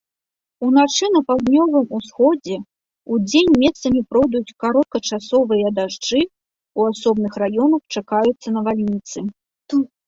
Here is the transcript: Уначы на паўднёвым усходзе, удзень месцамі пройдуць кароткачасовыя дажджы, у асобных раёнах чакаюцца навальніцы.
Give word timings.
Уначы 0.67 1.05
на 1.15 1.19
паўднёвым 1.31 1.85
усходзе, 1.97 2.57
удзень 3.17 3.51
месцамі 3.65 4.01
пройдуць 4.15 4.55
кароткачасовыя 4.65 5.67
дажджы, 5.77 6.21
у 6.81 6.91
асобных 6.95 7.31
раёнах 7.47 7.81
чакаюцца 8.01 8.47
навальніцы. 8.59 9.17